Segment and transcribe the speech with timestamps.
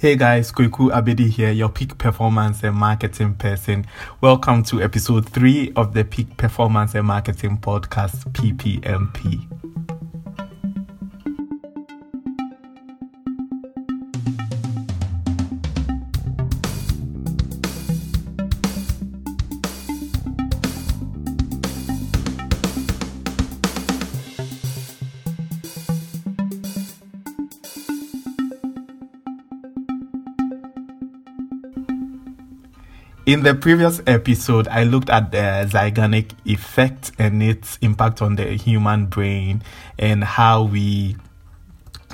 [0.00, 3.84] Hey guys, Kweku Abedi here, your peak performance and marketing person.
[4.20, 9.87] Welcome to episode 3 of the Peak Performance and Marketing Podcast, PPMP.
[33.28, 38.56] In the previous episode, I looked at the Zeigarnik effect and its impact on the
[38.56, 39.62] human brain
[39.98, 41.14] and how we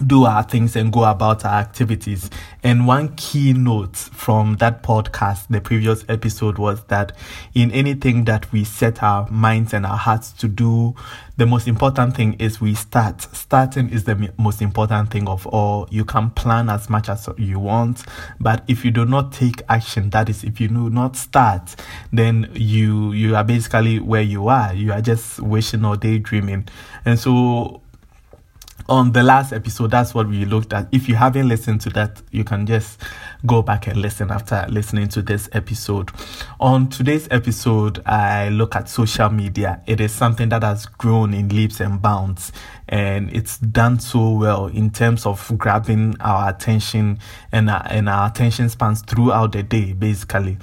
[0.06, 2.28] do our things and go about our activities.
[2.62, 7.12] And one key note from that podcast, the previous episode, was that
[7.54, 10.94] in anything that we set our minds and our hearts to do,
[11.36, 13.22] the most important thing is we start.
[13.34, 15.88] Starting is the most important thing of all.
[15.90, 18.04] You can plan as much as you want,
[18.40, 21.74] but if you do not take action, that is, if you do not start,
[22.12, 24.74] then you you are basically where you are.
[24.74, 26.68] You are just wishing or daydreaming.
[27.04, 27.80] And so
[28.88, 30.88] on the last episode, that's what we looked at.
[30.93, 33.01] If you haven't listened to that, you can just
[33.46, 36.10] go back and listen after listening to this episode.
[36.60, 39.82] On today's episode, I look at social media.
[39.86, 42.52] It is something that has grown in leaps and bounds,
[42.88, 47.18] and it's done so well in terms of grabbing our attention
[47.52, 50.56] and our, and our attention spans throughout the day, basically.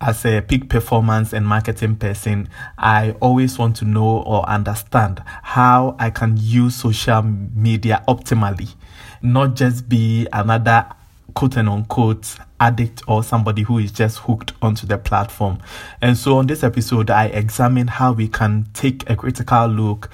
[0.00, 5.96] As a peak performance and marketing person, I always want to know or understand how
[5.98, 8.74] I can use social media optimally,
[9.20, 10.86] not just be another
[11.34, 15.58] quote and unquote addict or somebody who is just hooked onto the platform.
[16.00, 20.10] And so on this episode, I examine how we can take a critical look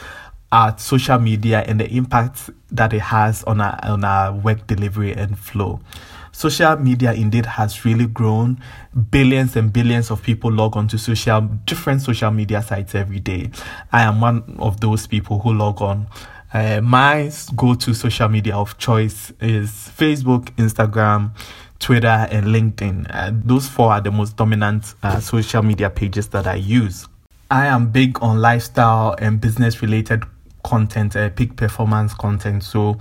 [0.50, 5.12] at social media and the impact that it has on our, on our work delivery
[5.12, 5.80] and flow.
[6.32, 8.62] Social media indeed has really grown.
[9.10, 13.50] Billions and billions of people log on to social different social media sites every day.
[13.92, 16.06] I am one of those people who log on
[16.52, 21.30] uh, my go to social media of choice is Facebook, Instagram,
[21.78, 23.06] Twitter, and LinkedIn.
[23.10, 27.06] Uh, those four are the most dominant uh, social media pages that I use.
[27.50, 30.24] I am big on lifestyle and business related
[30.68, 32.62] content, uh, peak performance content.
[32.62, 32.98] So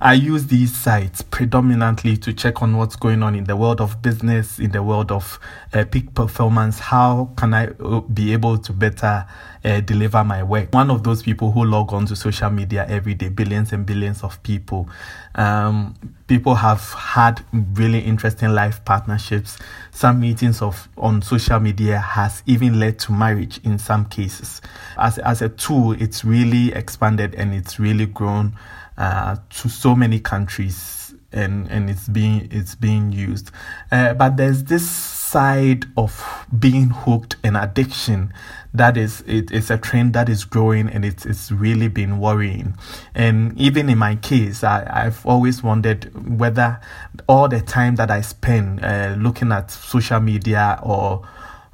[0.00, 4.02] I use these sites predominantly to check on what's going on in the world of
[4.02, 5.38] business, in the world of
[5.72, 6.80] uh, peak performance.
[6.80, 9.26] How can I uh, be able to better
[9.64, 10.74] uh, deliver my work?
[10.74, 14.24] One of those people who log on to social media every day, billions and billions
[14.24, 14.88] of people.
[15.36, 15.94] Um,
[16.26, 19.58] people have had really interesting life partnerships.
[19.90, 24.60] Some meetings of on social media has even led to marriage in some cases.
[24.96, 28.56] As as a tool, it's really expanded and it's really grown
[28.96, 33.50] uh, to so many countries, and and it's being it's being used.
[33.92, 38.32] Uh, but there's this side of being hooked in addiction
[38.72, 42.72] that is it, it's a trend that is growing and it's it's really been worrying
[43.16, 46.04] and even in my case I, i've always wondered
[46.38, 46.80] whether
[47.28, 51.26] all the time that i spend uh, looking at social media or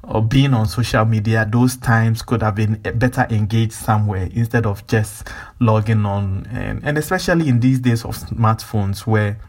[0.03, 4.85] or being on social media, those times could have been better engaged somewhere instead of
[4.87, 5.27] just
[5.59, 6.47] logging on.
[6.49, 9.39] And, and especially in these days of smartphones where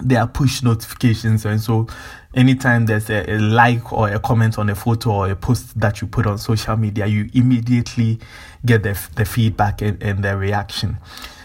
[0.00, 1.86] there are push notifications and so
[2.34, 6.00] anytime there's a, a, like or a comment on a photo or a post that
[6.00, 8.18] you put on social media you immediately
[8.64, 10.98] get the, the feedback and, and the reaction.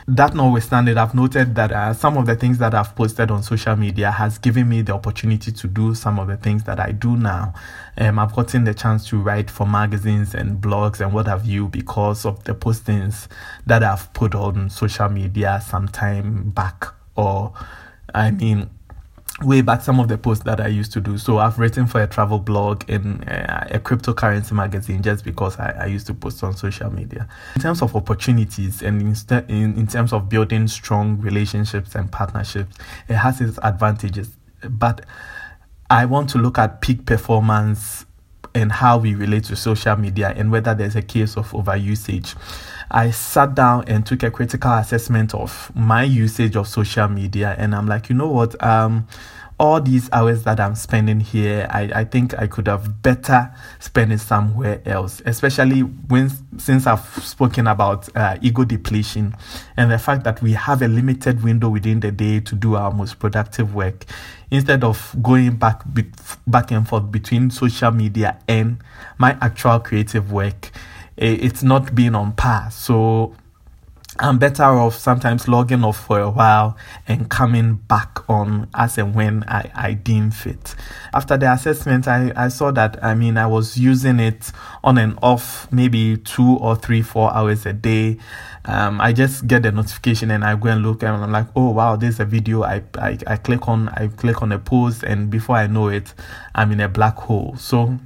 [0.07, 3.75] That notwithstanding i've noted that uh, some of the things that i've posted on social
[3.75, 7.15] media has given me the opportunity to do some of the things that i do
[7.15, 7.53] now.
[7.97, 11.67] Um, i've gotten the chance to write for magazines and blogs and what have you
[11.67, 13.27] because of the postings
[13.67, 17.53] that i've put on social media some time back or
[18.13, 18.69] I mean,
[19.41, 21.17] way back some of the posts that I used to do.
[21.17, 25.71] So I've written for a travel blog in uh, a cryptocurrency magazine just because I,
[25.81, 27.27] I, used to post on social media.
[27.55, 29.15] In terms of opportunities and in,
[29.47, 32.77] in, in terms of building strong relationships and partnerships,
[33.07, 34.29] it has its advantages.
[34.69, 35.05] But
[35.89, 38.05] I want to look at peak performance
[38.53, 42.35] and how we relate to social media and whether there's a case of overusage.
[42.89, 47.73] I sat down and took a critical assessment of my usage of social media, and
[47.73, 48.61] I'm like, you know what?
[48.61, 49.07] Um,
[49.61, 54.11] all these hours that I'm spending here, I, I think I could have better spent
[54.11, 59.35] it somewhere else, especially when since I've spoken about uh, ego depletion
[59.77, 62.91] and the fact that we have a limited window within the day to do our
[62.91, 64.05] most productive work.
[64.49, 66.05] Instead of going back be,
[66.47, 68.79] back and forth between social media and
[69.19, 70.71] my actual creative work,
[71.17, 72.71] it's not being on par.
[72.71, 73.35] So
[74.21, 76.77] I'm better off sometimes logging off for a while
[77.07, 80.75] and coming back on as and when I, I deem fit.
[81.11, 84.51] After the assessment, I, I saw that, I mean, I was using it
[84.83, 88.19] on and off, maybe two or three, four hours a day.
[88.65, 91.71] Um, I just get the notification and I go and look and I'm like, oh
[91.71, 92.61] wow, there's a video.
[92.61, 96.13] I, I, I click on, I click on a post and before I know it,
[96.53, 97.55] I'm in a black hole.
[97.57, 97.97] So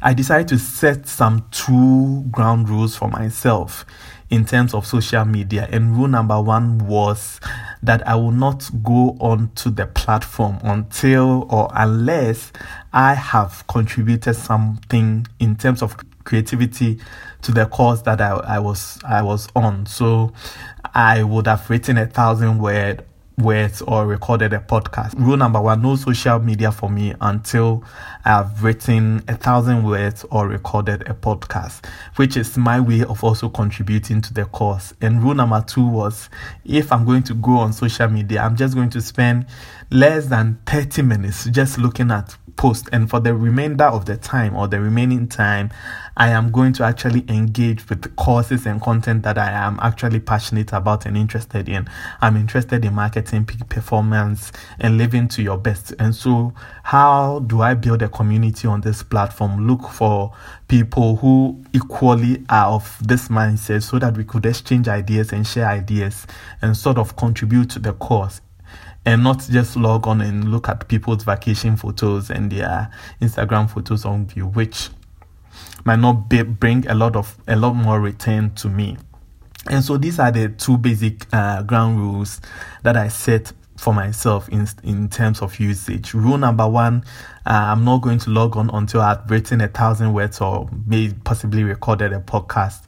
[0.00, 3.86] I decided to set some two ground rules for myself
[4.32, 5.68] in terms of social media.
[5.70, 7.38] And rule number one was
[7.82, 12.50] that I will not go onto the platform until or unless
[12.94, 16.98] I have contributed something in terms of creativity
[17.42, 19.84] to the course that I, I was I was on.
[19.84, 20.32] So
[20.94, 23.04] I would have written a thousand word
[23.38, 25.14] words or recorded a podcast.
[25.18, 27.84] Rule number one no social media for me until
[28.24, 31.84] I have written a thousand words or recorded a podcast,
[32.16, 34.94] which is my way of also contributing to the course.
[35.00, 36.28] And rule number two was
[36.64, 39.46] if I'm going to go on social media, I'm just going to spend
[39.92, 44.54] less than 30 minutes just looking at post and for the remainder of the time
[44.54, 45.70] or the remaining time
[46.16, 50.20] i am going to actually engage with the courses and content that i am actually
[50.20, 51.88] passionate about and interested in.
[52.20, 55.94] I'm interested in marketing peak performance and living to your best.
[55.98, 56.52] And so
[56.82, 59.66] how do i build a community on this platform?
[59.66, 60.32] Look for
[60.68, 65.66] people who equally are of this mindset so that we could exchange ideas and share
[65.66, 66.26] ideas
[66.60, 68.40] and sort of contribute to the course
[69.04, 72.90] and not just log on and look at people's vacation photos and their
[73.20, 74.90] Instagram photos on view, which
[75.84, 78.96] might not be, bring a lot of a lot more return to me.
[79.68, 82.40] And so these are the two basic uh, ground rules
[82.82, 86.14] that I set for myself in in terms of usage.
[86.14, 87.04] Rule number one:
[87.46, 91.14] uh, I'm not going to log on until I've written a thousand words or maybe
[91.24, 92.82] possibly recorded a podcast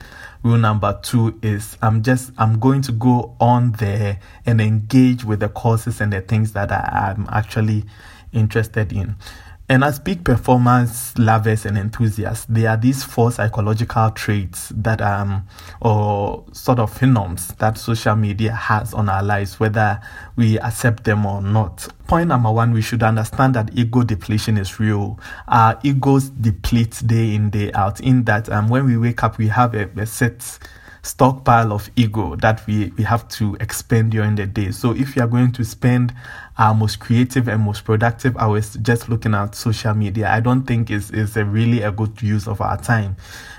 [0.44, 5.40] rule number two is i'm just i'm going to go on there and engage with
[5.40, 7.84] the courses and the things that I, i'm actually
[8.32, 9.16] interested in
[9.66, 15.46] and as peak performance lovers and enthusiasts, there are these four psychological traits that um
[15.80, 20.00] or sort of phenoms that social media has on our lives, whether
[20.36, 21.88] we accept them or not.
[22.06, 25.18] Point number one, we should understand that ego depletion is real.
[25.48, 28.00] Our egos deplete day in, day out.
[28.00, 30.58] In that um when we wake up we have a, a set
[31.04, 34.70] stockpile of ego that we, we have to expend during the day.
[34.70, 36.14] So if you are going to spend
[36.56, 40.90] our most creative and most productive hours just looking at social media, I don't think
[40.90, 43.16] is is a really a good use of our time.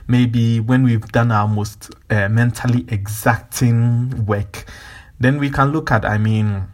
[0.08, 4.66] Maybe when we've done our most uh, mentally exacting work,
[5.20, 6.68] then we can look at, I mean,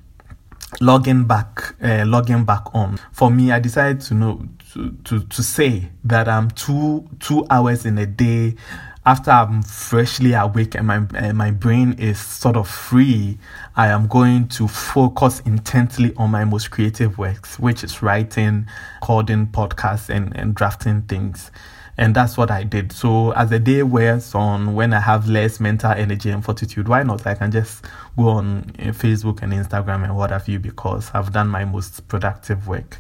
[0.80, 2.98] logging back, uh, logging back on.
[3.12, 4.42] For me, I decided to know
[4.74, 8.56] to, to, to say that I'm two two hours in a day
[9.06, 13.39] after I'm freshly awake and my uh, my brain is sort of free,
[13.75, 18.68] I am going to focus intently on my most creative works, which is writing,
[19.01, 21.50] coding, podcasts, and, and drafting things.
[21.98, 22.92] And that's what I did.
[22.92, 27.03] So as the day wears on, when I have less mental energy and fortitude, why
[27.03, 27.25] not?
[27.27, 27.83] I can just
[28.15, 32.07] go on uh, Facebook and Instagram and what have you because I've done my most
[32.07, 32.98] productive work.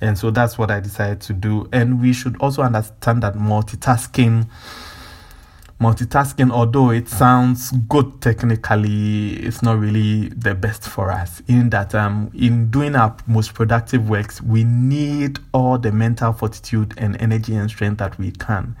[0.00, 1.68] And so that's what I decided to do.
[1.72, 4.48] And we should also understand that multitasking
[5.80, 11.42] multitasking, although it sounds good technically, it's not really the best for us.
[11.48, 16.92] In that, um, in doing our most productive works, we need all the mental fortitude
[16.98, 18.76] and energy and strength that we can.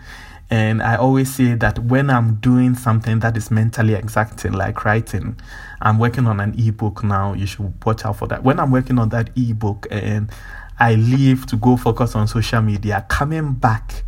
[0.50, 5.36] And I always say that when I'm doing something that is mentally exacting, like writing,
[5.80, 7.34] I'm working on an ebook now.
[7.34, 8.42] You should watch out for that.
[8.42, 10.30] When I'm working on that ebook and
[10.78, 14.02] I leave to go focus on social media, coming back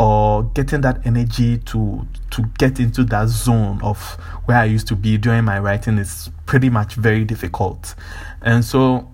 [0.00, 4.14] or getting that energy to to get into that zone of
[4.46, 7.94] where I used to be during my writing is pretty much very difficult.
[8.40, 9.10] And so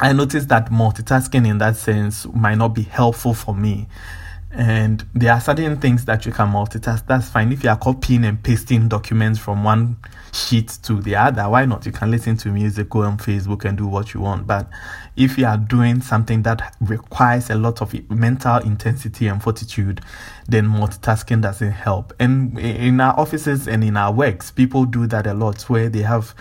[0.00, 3.86] I noticed that multitasking in that sense might not be helpful for me.
[4.56, 7.06] And there are certain things that you can multitask.
[7.06, 7.50] That's fine.
[7.50, 9.96] If you are copying and pasting documents from one
[10.32, 11.84] sheet to the other, why not?
[11.86, 14.46] You can listen to music, go on Facebook, and do what you want.
[14.46, 14.70] But
[15.16, 20.00] if you are doing something that requires a lot of mental intensity and fortitude,
[20.46, 22.12] then multitasking doesn't help.
[22.20, 26.02] And in our offices and in our works, people do that a lot where they
[26.02, 26.32] have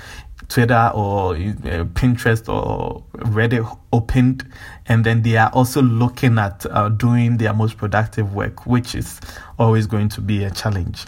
[0.54, 4.46] Twitter or Pinterest or Reddit opened,
[4.86, 9.20] and then they are also looking at uh, doing their most productive work, which is
[9.58, 11.08] always going to be a challenge.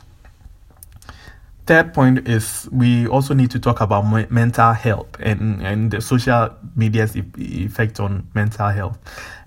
[1.67, 6.49] Third point is we also need to talk about mental health and, and the social
[6.75, 8.97] media's effect on mental health.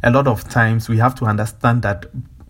[0.05, 2.07] A lot of times we have to understand that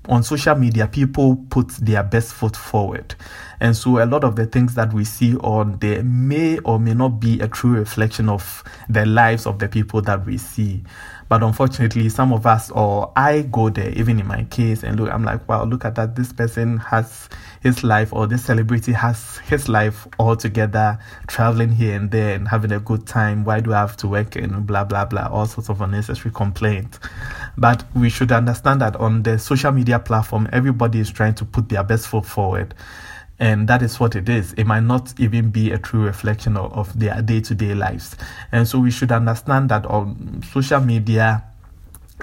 [0.08, 3.14] on social media, people put their best foot forward.
[3.60, 6.94] And so a lot of the things that we see on there may or may
[6.94, 10.82] not be a true reflection of the lives of the people that we see.
[11.28, 15.12] But unfortunately, some of us, or I go there, even in my case, and look,
[15.12, 16.16] I'm like, wow, look at that.
[16.16, 17.28] This person has
[17.62, 22.48] his life, or this celebrity has his life all together, traveling here and there and
[22.48, 23.44] having a good time.
[23.44, 26.98] Why do I have to work and blah, blah, blah, all sorts of unnecessary complaints.
[27.56, 31.68] But we should understand that on the social media platform, everybody is trying to put
[31.68, 32.74] their best foot forward
[33.40, 34.52] and that is what it is.
[34.54, 38.16] It might not even be a true reflection of, of their day to day lives.
[38.52, 41.44] And so we should understand that on social media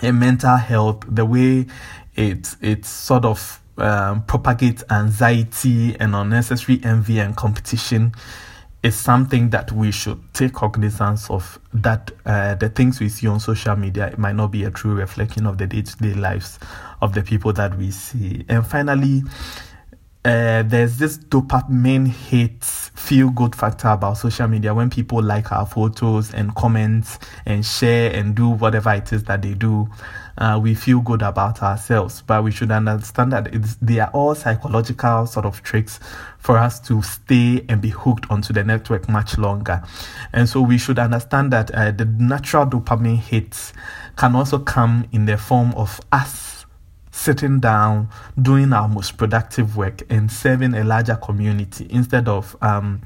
[0.02, 1.68] and mental health, the way
[2.16, 8.14] it it sort of um, propagates anxiety and unnecessary envy and competition
[8.84, 13.40] is something that we should take cognizance of that uh, the things we see on
[13.40, 16.60] social media it might not be a true reflection of the day-to-day lives
[17.02, 19.24] of the people that we see and finally
[20.26, 25.66] uh, there's this dopamine hit feel good factor about social media when people like our
[25.66, 29.88] photos and comments and share and do whatever it is that they do
[30.38, 32.22] uh, we feel good about ourselves.
[32.22, 33.52] But we should understand that
[33.82, 36.00] they are all psychological sort of tricks
[36.40, 39.84] for us to stay and be hooked onto the network much longer.
[40.34, 43.74] And so we should understand that uh, the natural dopamine hits
[44.18, 46.55] can also come in the form of us
[47.16, 48.10] sitting down,
[48.42, 53.02] doing our most productive work, and serving a larger community instead of um,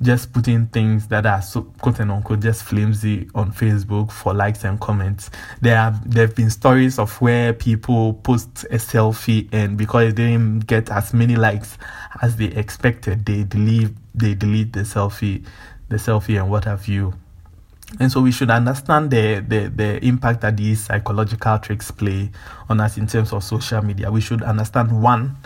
[0.00, 4.64] just putting things that are so quote and unquote just flimsy on Facebook for likes
[4.64, 5.30] and comments.
[5.60, 10.30] There have there have been stories of where people post a selfie and because they
[10.30, 11.78] didn't get as many likes
[12.22, 15.44] as they expected, they delete they delete the selfie,
[15.88, 17.12] the selfie and what have you.
[18.00, 22.30] And so we should understand the, the, the impact that these psychological tricks play
[22.68, 24.10] on us in terms of social media.
[24.10, 25.36] We should understand one,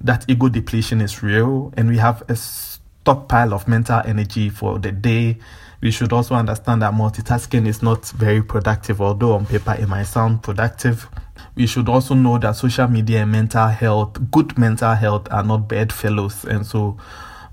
[0.00, 4.92] that ego depletion is real and we have a stockpile of mental energy for the
[4.92, 5.38] day.
[5.80, 10.04] We should also understand that multitasking is not very productive, although on paper it might
[10.04, 11.08] sound productive.
[11.54, 15.68] We should also know that social media and mental health, good mental health, are not
[15.68, 16.44] bedfellows.
[16.44, 16.96] And so